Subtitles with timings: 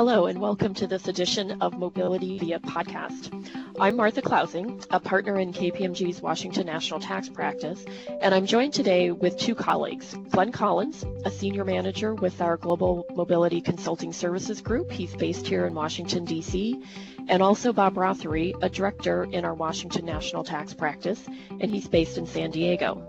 [0.00, 3.30] Hello, and welcome to this edition of Mobility Via Podcast.
[3.78, 7.84] I'm Martha Klasing, a partner in KPMG's Washington National Tax Practice,
[8.22, 13.04] and I'm joined today with two colleagues Glen Collins, a senior manager with our Global
[13.14, 14.90] Mobility Consulting Services Group.
[14.90, 16.82] He's based here in Washington, D.C.,
[17.28, 21.22] and also Bob Rothery, a director in our Washington National Tax Practice,
[21.60, 23.04] and he's based in San Diego.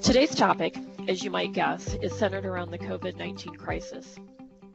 [0.00, 0.78] Today's topic,
[1.08, 4.16] as you might guess, is centered around the COVID 19 crisis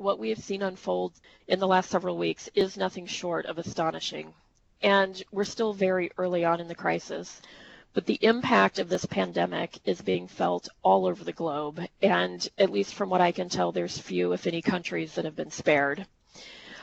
[0.05, 1.11] what we have seen unfold
[1.47, 4.32] in the last several weeks is nothing short of astonishing.
[4.83, 7.41] And we're still very early on in the crisis.
[7.96, 11.82] But the impact of this pandemic is being felt all over the globe.
[12.04, 15.36] And at least from what I can tell, there's few, if any, countries that have
[15.36, 16.05] been spared.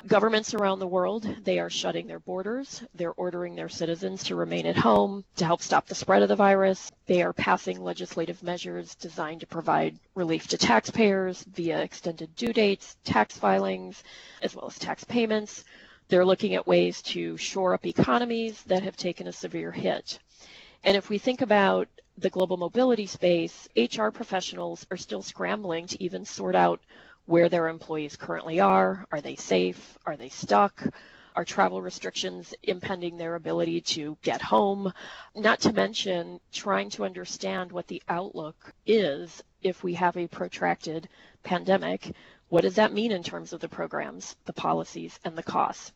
[0.06, 2.83] Governments around the world, they are shutting their borders.
[2.92, 6.34] They're ordering their citizens to remain at home to help stop the spread of the
[6.34, 6.91] virus.
[7.06, 12.97] They are passing legislative measures designed to provide relief to taxpayers via extended due dates,
[13.05, 14.02] tax filings,
[14.42, 15.64] as well as tax payments.
[16.09, 20.19] They're looking at ways to shore up economies that have taken a severe hit.
[20.83, 21.87] And if we think about
[22.19, 26.81] the global mobility space, HR professionals are still scrambling to even sort out
[27.27, 29.06] where their employees currently are.
[29.12, 29.98] Are they safe?
[30.05, 30.83] Are they stuck?
[31.34, 34.92] Are travel restrictions impeding their ability to get home?
[35.34, 41.09] Not to mention trying to understand what the outlook is if we have a protracted
[41.43, 42.15] pandemic.
[42.48, 45.93] What does that mean in terms of the programs, the policies, and the costs?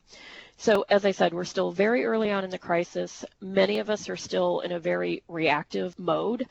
[0.59, 3.25] So, as I said, we're still very early on in the crisis.
[3.41, 6.47] Many of us are still in a very reactive mode.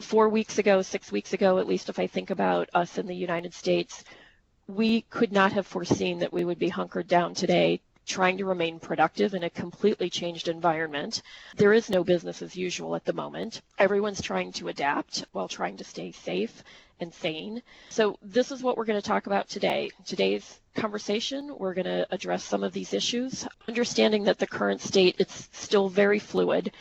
[0.00, 3.16] Four weeks ago, six weeks ago, at least if I think about us in the
[3.16, 4.04] United States,
[4.68, 8.78] we could not have foreseen that we would be hunkered down today trying to remain
[8.78, 11.22] productive in a completely changed environment.
[11.56, 13.62] There is no business as usual at the moment.
[13.78, 16.62] Everyone's trying to adapt while trying to stay safe
[17.00, 17.62] and sane.
[17.90, 19.90] So, this is what we're going to talk about today.
[20.06, 25.16] Today's conversation, we're going to address some of these issues, understanding that the current state
[25.18, 26.72] it's still very fluid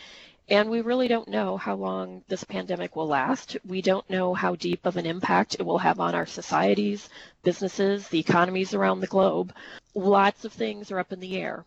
[0.47, 3.57] and we really don't know how long this pandemic will last.
[3.66, 7.09] We don't know how deep of an impact it will have on our societies,
[7.44, 9.53] businesses, the economies around the globe.
[9.95, 11.66] Lots of things are up in the air,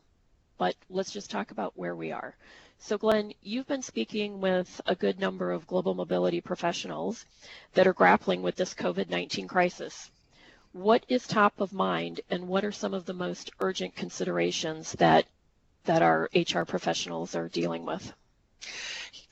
[0.59, 2.37] but let's just talk about where we are.
[2.79, 7.25] So, Glen, you've been speaking with a good number of global mobility professionals
[7.75, 10.09] that are grappling with this COVID 19 crisis.
[10.71, 15.27] What is top of mind, and what are some of the most urgent considerations that,
[15.85, 18.13] that our HR professionals are dealing with?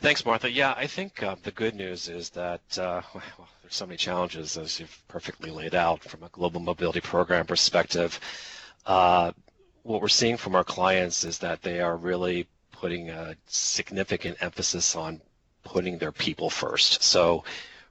[0.01, 0.51] Thanks, Martha.
[0.51, 4.57] Yeah, I think uh, the good news is that uh, well, there's so many challenges,
[4.57, 8.21] as you've perfectly laid out from a global mobility program perspective.
[8.85, 9.33] Uh,
[9.83, 14.95] what we're seeing from our clients is that they are really putting a significant emphasis
[14.95, 15.21] on
[15.65, 17.03] putting their people first.
[17.03, 17.45] So,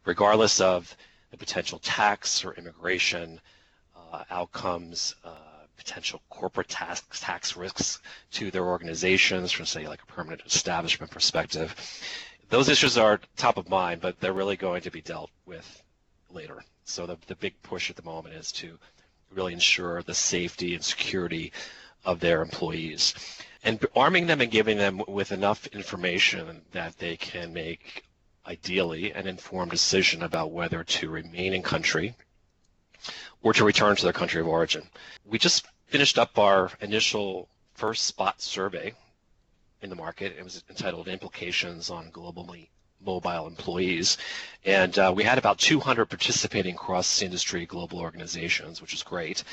[0.06, 0.96] regardless of
[1.32, 3.42] the potential tax or immigration
[4.14, 5.30] uh, outcomes, uh,
[5.78, 8.00] potential corporate tax tax risks
[8.32, 11.76] to their organizations from say like a permanent establishment perspective.
[12.50, 15.84] Those issues are top of mind, but they're really going to be dealt with
[16.30, 16.64] later.
[16.84, 18.78] So the, the big push at the moment is to
[19.32, 21.52] really ensure the safety and security
[22.06, 23.14] of their employees
[23.64, 28.04] and arming them and giving them with enough information that they can make
[28.46, 32.16] ideally an informed decision about whether to remain in country
[33.42, 34.84] or to return to their country of origin.
[35.26, 38.94] We just finished up our initial first spot survey
[39.82, 40.36] in the market.
[40.38, 42.70] It was entitled Implications on Globally
[43.06, 44.18] Mobile Employees.
[44.64, 49.44] And uh, we had about 200 participating cross industry global organizations, which is great.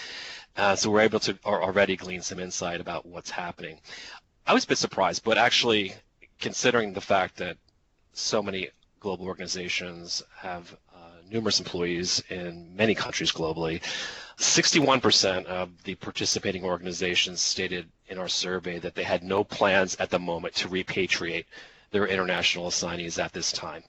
[0.56, 3.78] Uh, so we're able to already glean some insight about what's happening.
[4.46, 5.94] I was a bit surprised, but actually,
[6.40, 7.56] considering the fact that
[8.12, 8.70] so many
[9.00, 10.76] global organizations have
[11.30, 13.80] numerous employees in many countries globally.
[14.38, 20.10] 61% of the participating organizations stated in our survey that they had no plans at
[20.10, 21.44] the moment to repatriate
[21.90, 23.82] their international assignees at this time.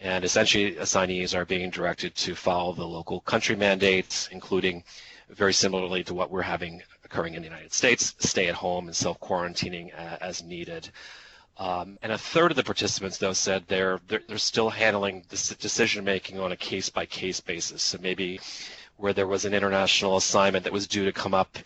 [0.00, 4.84] And essentially, assignees are being directed to follow the local country mandates, including
[5.30, 8.96] very similarly to what we're having occurring in the United States, stay at home and
[8.96, 10.90] self quarantining uh, as needed.
[11.58, 15.48] Um, and a third of the participants, though, said they're, they're, they're still handling this
[15.56, 17.82] decision making on a case by case basis.
[17.82, 18.40] So maybe
[18.96, 21.58] where there was an international assignment that was due to come up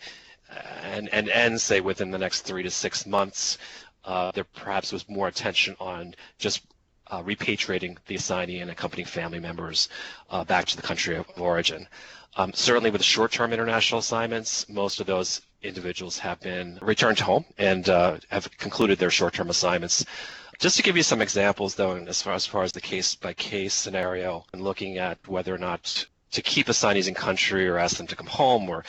[0.51, 3.59] uh, and, and end, say, within the next three to six months,
[4.05, 6.61] uh, there perhaps was more attention on just
[7.07, 9.89] uh, repatriating the assignee and accompanying family members
[10.31, 11.87] uh, back to the country of origin.
[12.35, 17.89] Um, certainly with short-term international assignments, most of those individuals have been returned home and
[17.89, 20.05] uh, have concluded their short-term assignments.
[20.59, 24.45] Just to give you some examples, though, as far, as far as the case-by-case scenario
[24.53, 28.15] and looking at whether or not to keep assignees in country or ask them to
[28.15, 28.83] come home or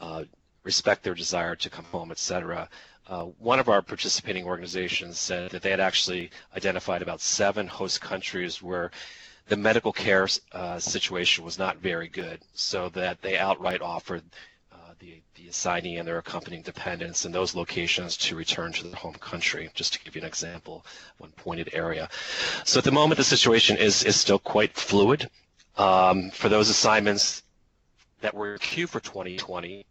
[0.00, 0.24] uh,
[0.62, 2.68] respect their desire to come home, etc.
[3.08, 8.00] Uh, one of our participating organizations said that they had actually identified about seven host
[8.00, 8.90] countries where
[9.48, 14.22] the medical care uh, situation was not very good, so that they outright offered
[14.98, 19.14] the, the assignee and their accompanying dependents in those locations to return to their home
[19.14, 20.84] country, just to give you an example,
[21.18, 22.08] one pointed area.
[22.64, 25.28] So at the moment, the situation is, is still quite fluid.
[25.76, 27.42] Um, for those assignments
[28.22, 29.84] that were in queue for 2020,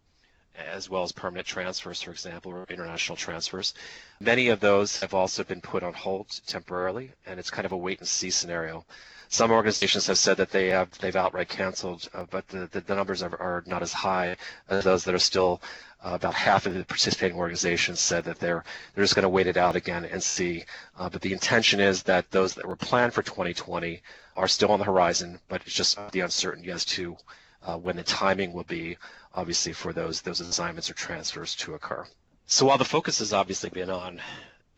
[0.57, 3.73] as well as permanent transfers, for example, or international transfers.
[4.19, 7.77] Many of those have also been put on hold temporarily, and it's kind of a
[7.77, 8.85] wait and see scenario.
[9.29, 12.95] Some organizations have said that they have they've outright canceled, uh, but the, the, the,
[12.95, 14.37] numbers are, are not as high
[14.69, 15.61] as those that are still.
[16.03, 18.63] Uh, about half of the participating organizations said that they're
[18.93, 20.63] they're just going to wait it out again and see.
[20.99, 24.01] Uh, but the intention is that those that were planned for 2020
[24.35, 27.17] are still on the horizon, but it's just the uncertainty as to
[27.63, 28.97] uh, when the timing will be,
[29.33, 32.05] obviously, for those those assignments or transfers to occur.
[32.45, 34.21] So while the focus has obviously been on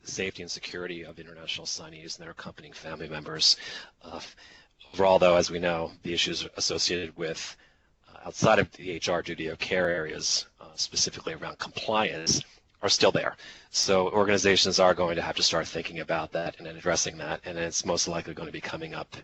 [0.07, 3.57] safety and security of international signees and their accompanying family members,
[4.03, 4.19] uh,
[4.93, 7.55] overall, though, as we know, the issues associated with
[8.13, 12.41] uh, outside of the HR duty of care areas, uh, specifically around compliance,
[12.81, 13.35] are still there.
[13.71, 17.57] So organizations are going to have to start thinking about that and addressing that, and
[17.57, 19.15] it's most likely going to be coming up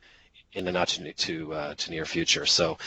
[0.53, 2.45] in the not too to, uh, to near future.
[2.45, 2.77] So,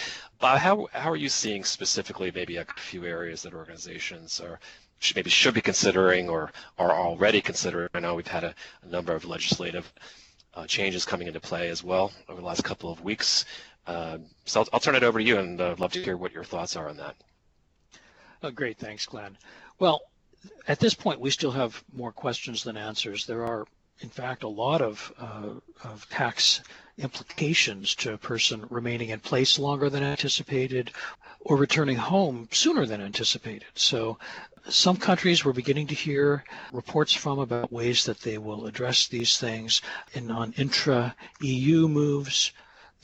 [0.40, 4.58] Bob, how how are you seeing specifically maybe a few areas that organizations are
[4.98, 7.88] should, maybe should be considering or are already considering?
[7.94, 9.92] I know we've had a, a number of legislative
[10.54, 13.44] uh, changes coming into play as well over the last couple of weeks.
[13.86, 16.32] Uh, so I'll, I'll, turn it over to you and uh, love to hear what
[16.32, 17.14] your thoughts are on that.
[18.42, 19.38] Oh, great, thanks, Glen.
[19.78, 20.00] Well,
[20.66, 23.26] at this point, we still have more questions than answers.
[23.26, 23.66] There are
[24.00, 25.54] in fact, a lot of, uh,
[25.84, 26.60] of tax
[26.98, 30.90] implications to a person remaining in place longer than anticipated
[31.40, 33.66] or returning home sooner than anticipated.
[33.74, 34.18] So
[34.68, 39.36] some countries we're beginning to hear reports from about ways that they will address these
[39.38, 39.80] things
[40.14, 42.50] in on intra EU moves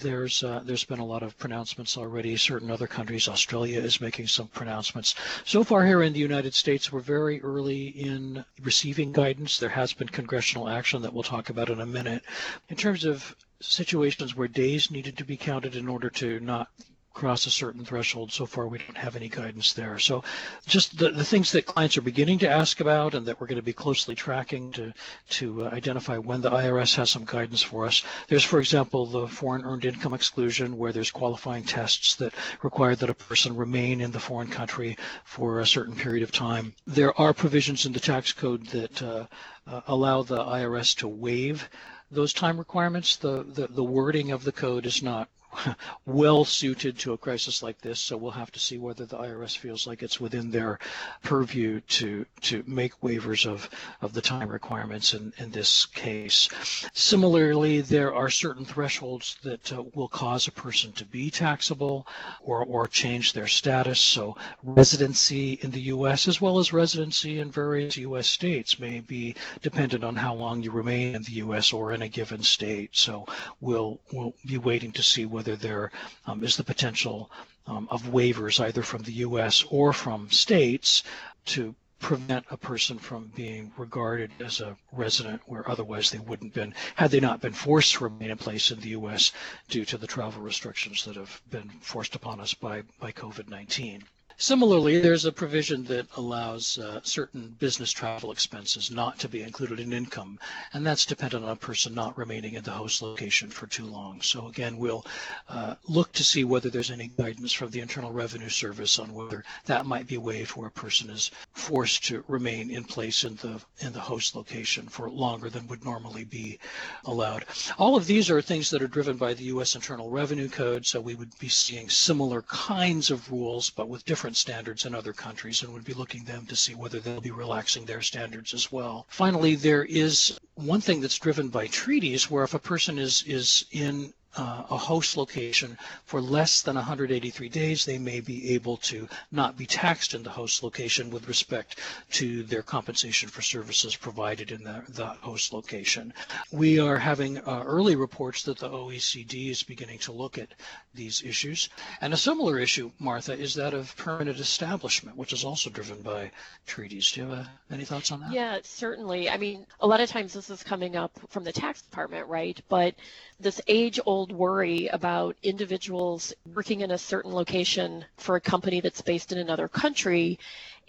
[0.02, 2.36] there's uh, there's been a lot of pronouncements already.
[2.36, 5.14] Certain other countries, Australia is making some pronouncements.
[5.44, 9.58] So far here in the United States, we're very early in receiving guidance.
[9.58, 12.22] There has been congressional action that we'll talk about in a minute.
[12.68, 16.68] In terms of situations where days needed to be counted in order to not
[17.14, 18.32] cross a certain threshold.
[18.32, 19.98] So far, we don't have any guidance there.
[19.98, 20.24] So
[20.66, 23.56] just the, the things that clients are beginning to ask about and that we're going
[23.56, 24.92] to be closely tracking to,
[25.30, 28.02] to uh, identify when the IRS has some guidance for us.
[28.28, 33.10] There's, for example, the foreign earned income exclusion where there's qualifying tests that require that
[33.10, 36.74] a person remain in the foreign country for a certain period of time.
[36.86, 39.26] There are provisions in the tax code that uh,
[39.66, 41.68] uh, allow the IRS to waive
[42.10, 43.16] those time requirements.
[43.16, 45.28] The, the, the wording of the code is not
[46.06, 48.00] well suited to a crisis like this.
[48.00, 50.78] So we'll have to see whether the IRS feels like it's within their
[51.22, 53.68] purview to to make waivers of,
[54.00, 56.48] of the time requirements in, in this case.
[56.92, 62.06] Similarly, there are certain thresholds that uh, will cause a person to be taxable
[62.42, 64.00] or, or change their status.
[64.00, 66.28] So residency in the U.S.
[66.28, 68.26] as well as residency in various U.S.
[68.26, 71.72] states may be dependent on how long you remain in the U.S.
[71.72, 72.90] or in a given state.
[72.92, 73.26] So
[73.60, 75.90] we'll we'll be waiting to see whether whether there
[76.26, 77.28] um, is the potential
[77.66, 79.64] um, of waivers either from the U.S.
[79.70, 81.02] or from states
[81.46, 86.72] to prevent a person from being regarded as a resident where otherwise they wouldn't been
[86.94, 89.32] had they not been forced to remain in place in the U.S.
[89.68, 94.02] due to the travel restrictions that have been forced upon us by, by COVID-19.
[94.42, 99.78] Similarly, there's a provision that allows uh, certain business travel expenses not to be included
[99.78, 100.40] in income,
[100.72, 104.20] and that's dependent on a person not remaining in the host location for too long.
[104.20, 105.06] So again, we'll
[105.48, 109.44] uh, look to see whether there's any guidance from the Internal Revenue Service on whether
[109.66, 113.60] that might be waived where a person is forced to remain in place in the
[113.78, 116.58] in the host location for longer than would normally be
[117.04, 117.44] allowed.
[117.78, 119.76] All of these are things that are driven by the U.S.
[119.76, 124.31] Internal Revenue Code, so we would be seeing similar kinds of rules, but with different
[124.32, 127.30] different standards in other countries and would be looking them to see whether they'll be
[127.30, 129.06] relaxing their standards as well.
[129.10, 133.66] Finally, there is one thing that's driven by treaties where if a person is is
[133.72, 139.08] in uh, a host location for less than 183 days, they may be able to
[139.30, 141.78] not be taxed in the host location with respect
[142.10, 146.12] to their compensation for services provided in the, the host location.
[146.50, 150.48] We are having uh, early reports that the OECD is beginning to look at
[150.94, 151.68] these issues.
[152.00, 156.30] And a similar issue, Martha, is that of permanent establishment, which is also driven by
[156.66, 157.10] treaties.
[157.12, 158.32] Do you have uh, any thoughts on that?
[158.32, 159.28] Yeah, certainly.
[159.28, 162.60] I mean, a lot of times this is coming up from the tax department, right?
[162.68, 162.94] But
[163.40, 168.80] this age old age-old worry about individuals working in a certain location for a company
[168.80, 170.38] that's based in another country.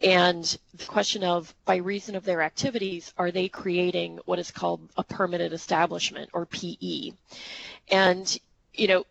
[0.03, 0.43] And
[0.75, 5.03] the question of by reason of their activities are they creating what is called a
[5.03, 7.11] permanent establishment or PE
[7.89, 8.37] and
[8.73, 9.03] you know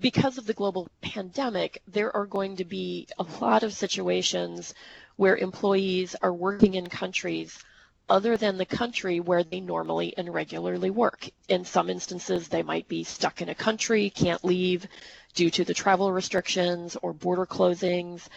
[0.00, 4.74] because of the global pandemic there are going to be a lot of situations
[5.16, 7.64] where employees are working in countries
[8.08, 11.28] other than the country where they normally and regularly work.
[11.48, 14.86] In some instances, they might be stuck in a country, can't leave
[15.34, 18.28] due to the travel restrictions or border closings.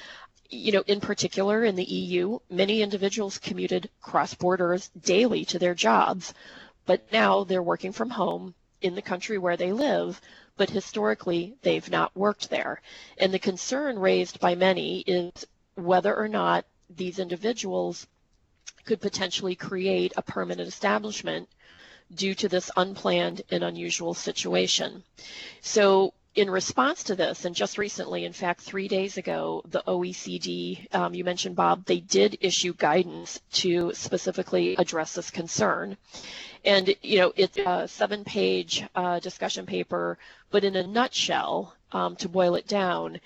[0.49, 5.73] You know, in particular in the EU, many individuals commuted cross borders daily to their
[5.73, 6.33] jobs,
[6.85, 10.21] but now they're working from home in the country where they live,
[10.57, 12.81] but historically they've not worked there.
[13.17, 18.07] And the concern raised by many is whether or not these individuals
[18.85, 21.49] could potentially create a permanent establishment
[22.13, 25.03] due to this unplanned and unusual situation.
[25.61, 30.93] So in response to this, and just recently, in fact, three days ago, the OECD,
[30.93, 35.97] um, you mentioned, Bob, they did issue guidance to specifically address this concern.
[36.65, 40.17] And, you know, it's a seven page uh, discussion paper,
[40.51, 43.21] but in a nutshell, um, to boil it down,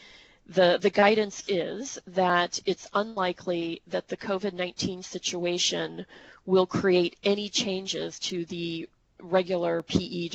[0.50, 6.06] the, the guidance is that it's unlikely that the COVID-19 situation
[6.46, 8.90] will create any changes to the
[9.22, 10.30] regular PE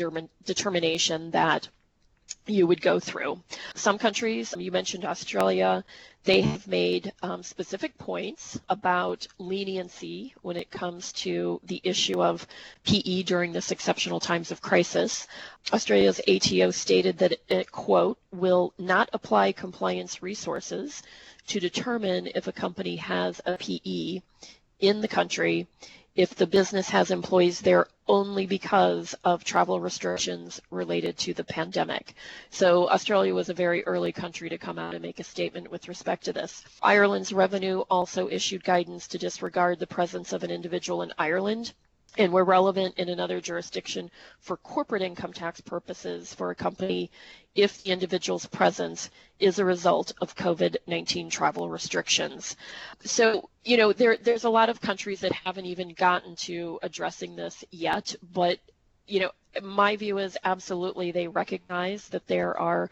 [0.45, 1.69] determination that
[2.47, 3.43] you would go through.
[3.75, 5.85] Some countries, you mentioned Australia,
[6.25, 12.47] they have made um, specific points about leniency when it comes to the issue of
[12.85, 15.27] PE during this exceptional times of crisis.
[15.73, 21.03] Australia's ATO stated that it, quote, will not apply compliance resources
[21.47, 24.23] to determine if a company has a PE
[24.81, 25.67] in the country
[26.15, 32.15] if the business has employees there only because of travel restrictions related to the pandemic.
[32.51, 35.89] So Australia was a very early country to come out and make a statement with
[35.89, 36.63] respect to this.
[36.83, 41.73] Ireland's revenue also issued guidance to disregard the presence of an individual in Ireland
[42.17, 47.11] and were relevant in another jurisdiction for corporate income tax purposes for a company
[47.55, 52.57] if the individual's presence is a result of COVID-19 travel restrictions.
[53.05, 57.37] So, you know, there, there's a lot of countries that haven't even gotten to addressing
[57.37, 58.59] this yet, but,
[59.07, 59.31] you know,
[59.63, 62.91] my view is absolutely they recognize that there are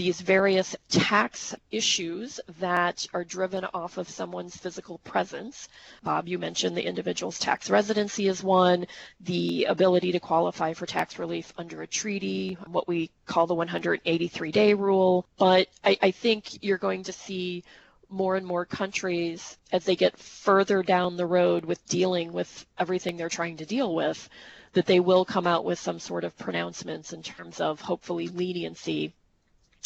[0.00, 5.68] these various tax issues that are driven off of someone's physical presence.
[6.02, 8.86] Bob, you mentioned the individual's tax residency is one,
[9.20, 14.50] the ability to qualify for tax relief under a treaty, what we call the 183
[14.50, 15.26] day rule.
[15.36, 17.62] But I, I think you're going to see
[18.08, 23.18] more and more countries as they get further down the road with dealing with everything
[23.18, 24.30] they're trying to deal with
[24.72, 29.12] that they will come out with some sort of pronouncements in terms of hopefully leniency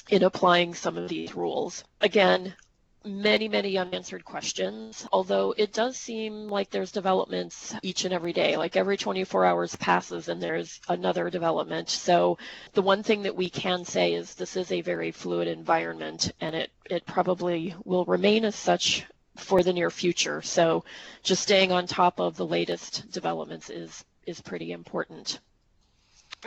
[0.09, 1.85] in applying some of these rules.
[2.01, 2.55] Again,
[3.05, 8.57] many, many unanswered questions, although it does seem like there's developments each and every day.
[8.57, 11.91] Like every 24 hours passes and there's another development.
[11.91, 12.39] So
[12.73, 16.55] the one thing that we can say is this is a very fluid environment and
[16.55, 19.05] it, it probably will remain as such
[19.37, 20.41] for the near future.
[20.43, 20.85] So
[21.23, 25.41] just staying on top of the latest developments is, is pretty important.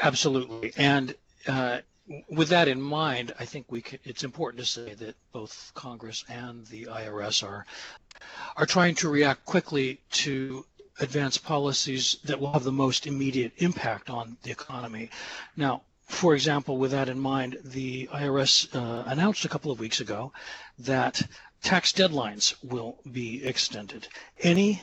[0.01, 0.73] Absolutely.
[0.77, 1.13] And
[1.47, 1.79] uh,
[2.29, 6.65] with that in mind, I think we it's important to say that both Congress and
[6.67, 7.65] the IRS are
[8.55, 10.65] are trying to react quickly to
[10.99, 15.09] advance policies that will have the most immediate impact on the economy.
[15.55, 19.99] Now, for example, with that in mind, the IRS uh, announced a couple of weeks
[19.99, 20.31] ago
[20.79, 21.21] that
[21.61, 24.07] tax deadlines will be extended.
[24.41, 24.81] Any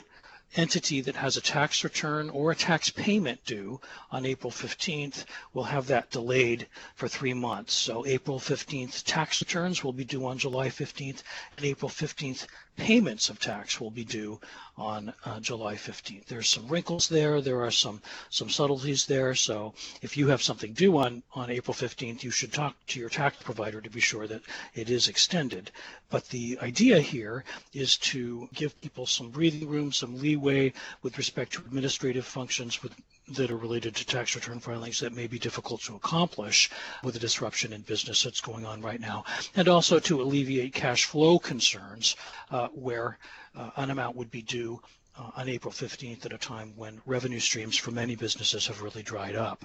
[0.57, 3.81] entity that has a tax return or a tax payment due
[4.11, 7.73] on April 15th will have that delayed for three months.
[7.73, 11.23] So April 15th tax returns will be due on July 15th
[11.57, 14.41] and April 15th payments of tax will be due
[14.77, 16.27] on uh, July 15th.
[16.27, 17.41] There's some wrinkles there.
[17.41, 19.35] There are some some subtleties there.
[19.35, 23.09] So if you have something due on, on April 15th, you should talk to your
[23.09, 24.43] tax provider to be sure that
[24.75, 25.71] it is extended.
[26.11, 31.53] But the idea here is to give people some breathing room, some leeway with respect
[31.53, 32.95] to administrative functions with
[33.29, 36.71] that are related to tax return filings that may be difficult to accomplish
[37.03, 39.25] with the disruption in business that's going on right now,
[39.57, 42.17] and also to alleviate cash flow concerns
[42.51, 43.19] uh, where
[43.57, 44.81] uh, an amount would be due
[45.19, 49.03] uh, on April 15th at a time when revenue streams for many businesses have really
[49.03, 49.65] dried up.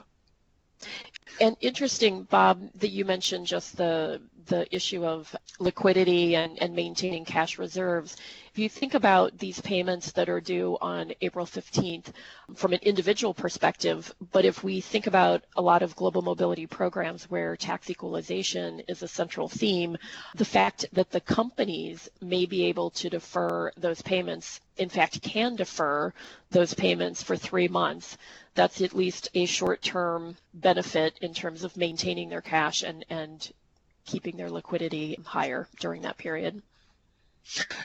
[1.42, 7.26] And interesting, Bob, that you mentioned just the the issue of liquidity and, and maintaining
[7.26, 8.16] cash reserves.
[8.52, 12.08] If you think about these payments that are due on April 15th
[12.56, 17.30] from an individual perspective, but if we think about a lot of global mobility programs
[17.30, 19.98] where tax equalization is a central theme,
[20.36, 25.56] the fact that the companies may be able to defer those payments, in fact, can
[25.56, 26.14] defer
[26.52, 28.18] those payments for three months
[28.56, 33.52] that's at least a short-term benefit in terms of maintaining their cash and, and
[34.10, 36.62] keeping their liquidity higher during that period.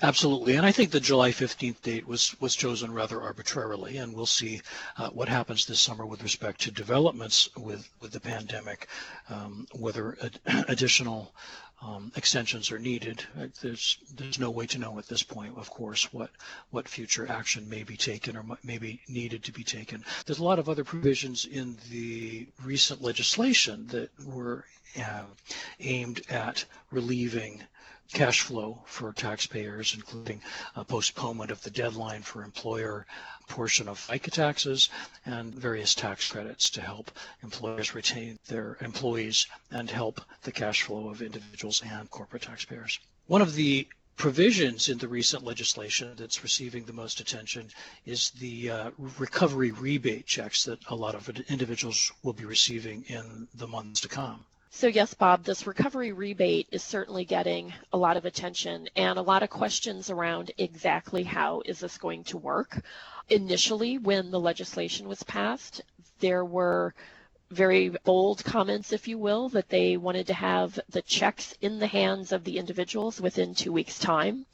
[0.02, 4.26] Absolutely, and I think the July 15th date was was chosen rather arbitrarily, and we'll
[4.26, 4.60] see
[4.98, 8.88] uh, what happens this summer with respect to developments with with the pandemic,
[9.30, 11.34] um, whether ad- additional
[11.82, 13.24] um, extensions are needed.
[13.38, 16.30] Uh, there's there's no way to know at this point, of course, what
[16.70, 20.04] what future action may be taken or may be needed to be taken.
[20.26, 24.64] There's a lot of other provisions in the recent legislation that were
[24.98, 25.24] uh,
[25.80, 27.62] aimed at relieving
[28.12, 30.40] cash flow for taxpayers, including
[30.76, 33.06] a postponement of the deadline for employer
[33.48, 34.88] portion of FICA taxes
[35.26, 37.10] and various tax credits to help
[37.42, 42.98] employers retain their employees and help the cash flow of individuals and corporate taxpayers.
[43.26, 47.68] One of the provisions in the recent legislation that's receiving the most attention
[48.06, 53.48] is the uh, recovery rebate checks that a lot of individuals will be receiving in
[53.54, 54.44] the months to come.
[54.76, 59.22] So yes, Bob, this recovery rebate is certainly getting a lot of attention and a
[59.22, 62.82] lot of questions around exactly how is this going to work.
[63.28, 65.80] Initially, when the legislation was passed,
[66.18, 66.92] there were
[67.52, 71.86] very bold comments, if you will, that they wanted to have the checks in the
[71.86, 74.44] hands of the individuals within two weeks' time.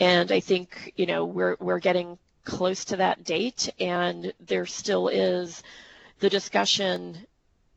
[0.00, 5.08] And I think, you know, we're, we're getting close to that date and there still
[5.08, 5.62] is
[6.20, 7.26] the discussion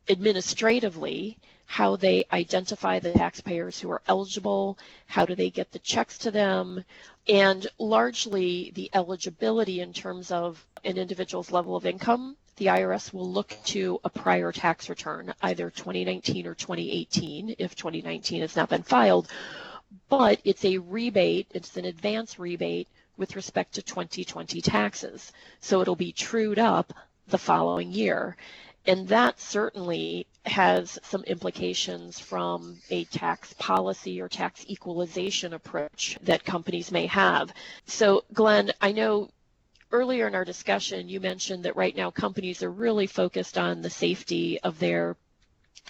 [0.08, 6.18] administratively how they identify the taxpayers who are eligible, how do they get the checks
[6.18, 6.84] to them,
[7.28, 12.36] and largely the eligibility in terms of an individual's level of income.
[12.56, 18.42] The IRS will look to a prior tax return, either 2019 or 2018, if 2019
[18.42, 19.28] has not been filed.
[20.08, 25.32] But it's a rebate, it's an advance rebate with respect to 2020 taxes.
[25.60, 26.92] So it'll be trued up
[27.28, 28.36] the following year.
[28.86, 36.44] And that certainly has some implications from a tax policy or tax equalization approach that
[36.44, 37.52] companies may have.
[37.86, 39.30] So, Glen, I know
[39.92, 43.90] earlier in our discussion you mentioned that right now companies are really focused on the
[43.90, 45.16] safety of their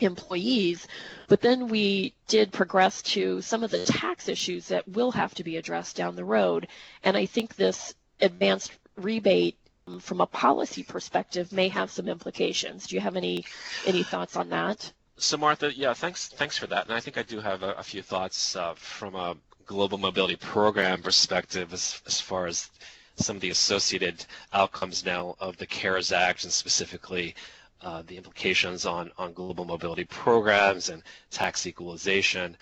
[0.00, 0.86] employees,
[1.28, 5.44] but then we did progress to some of the tax issues that will have to
[5.44, 6.66] be addressed down the road.
[7.04, 9.56] And I think this advanced rebate
[10.00, 12.86] from a policy perspective may have some implications.
[12.86, 13.44] Do you have any
[13.86, 14.92] any thoughts on that?
[15.16, 16.86] So Martha, yeah, thanks thanks for that.
[16.86, 20.36] And I think I do have a, a few thoughts uh, from a global mobility
[20.36, 22.70] program perspective as, as far as
[23.16, 27.34] some of the associated outcomes now of the CARES Act and specifically
[27.82, 32.56] uh, the implications on, on global mobility programs and tax equalization.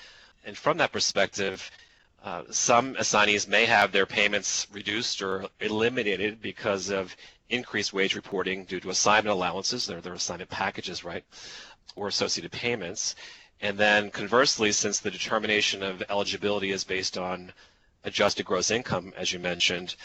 [0.44, 1.70] And from that perspective,
[2.22, 7.16] uh, some assignees may have their payments reduced or eliminated because of
[7.48, 11.24] increased wage reporting due to assignment allowances, their, their assignment packages, right,
[11.96, 13.14] or associated payments.
[13.61, 17.52] And then conversely, since the determination of eligibility is based on
[18.04, 19.96] adjusted gross income, as you mentioned,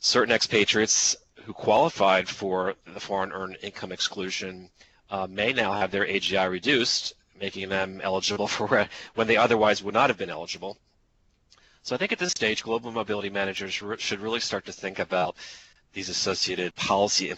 [0.00, 4.70] certain expatriates who qualified for the foreign earned income exclusion
[5.10, 9.94] uh, may now have their AGI reduced, making them eligible for when they otherwise would
[9.94, 10.78] not have been eligible.
[11.82, 15.36] So I think at this stage, global mobility managers should really start to think about
[15.92, 17.32] these associated policy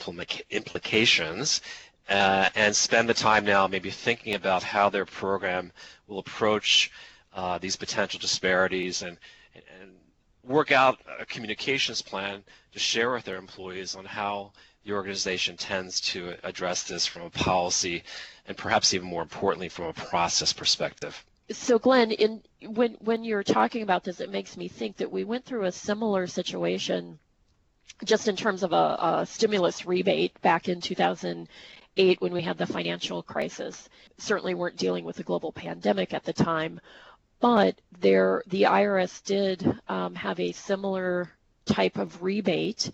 [0.51, 1.61] implications
[2.09, 5.73] uh, and spend the time now maybe thinking about how their program
[6.09, 6.91] will approach
[7.35, 9.17] uh, these potential disparities and,
[9.55, 9.91] and
[10.43, 14.51] work out a communications plan to share with their employees on how
[14.85, 18.03] the organization tends to address this from a policy
[18.47, 23.43] and perhaps even more importantly from a process perspective so Glen, in when when you're
[23.43, 27.19] talking about this, it makes me think that we went through a similar situation,
[28.05, 32.67] just in terms of a, a stimulus rebate back in 2008 when we had the
[32.67, 33.89] financial crisis.
[34.19, 36.81] Certainly weren't dealing with a global pandemic at the time,
[37.41, 41.31] but there the IRS did um, have a similar
[41.65, 42.91] type of rebate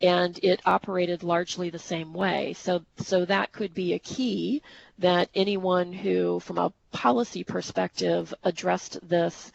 [0.00, 2.52] and it operated largely the same way.
[2.54, 4.62] So, so that could be a key
[4.98, 9.52] that anyone who, from a policy perspective, addressed this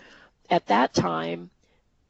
[0.50, 1.50] at that time,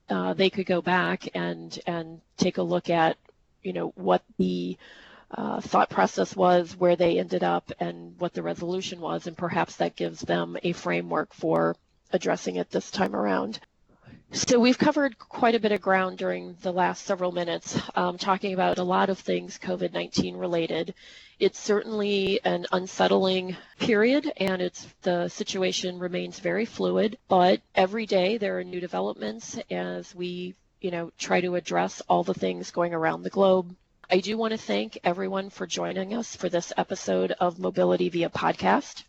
[0.09, 3.17] uh, they could go back and and take a look at,
[3.63, 4.77] you know, what the
[5.31, 9.77] uh, thought process was, where they ended up, and what the resolution was, and perhaps
[9.77, 11.75] that gives them a framework for
[12.11, 13.59] addressing it this time around.
[14.33, 18.53] So we've covered quite a bit of ground during the last several minutes, um, talking
[18.53, 20.93] about a lot of things COVID-19 related.
[21.37, 27.17] It's certainly an unsettling period, and it's the situation remains very fluid.
[27.27, 32.23] But every day there are new developments as we, you know, try to address all
[32.23, 33.75] the things going around the globe.
[34.13, 38.29] I do want to thank everyone for joining us for this episode of Mobility Via
[38.29, 39.03] Podcast.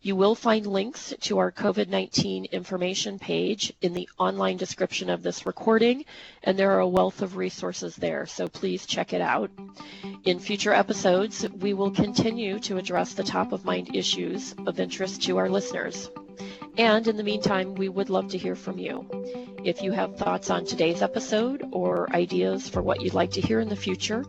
[0.00, 5.44] You will find links to our COVID-19 information page in the online description of this
[5.44, 6.04] recording,
[6.44, 9.50] and there are a wealth of resources there, so please check it out.
[10.22, 15.20] In future episodes, we will continue to address the top of mind issues of interest
[15.24, 16.10] to our listeners.
[16.78, 19.53] And in the meantime, we would love to hear from you.
[19.64, 23.60] If you have thoughts on today's episode or ideas for what you'd like to hear
[23.60, 24.26] in the future,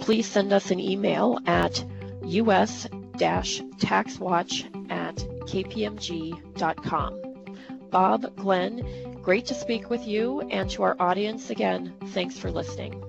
[0.00, 1.84] please send us an email at
[2.24, 7.20] us-taxwatch at kpmg.com.
[7.90, 13.04] Bob, Glen, great to speak with you, and to our audience again, thanks for listening.